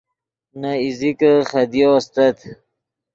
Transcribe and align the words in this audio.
نے 0.59 0.71
ایزیکے 0.83 1.31
خدیو 1.49 1.89
استت 1.97 2.37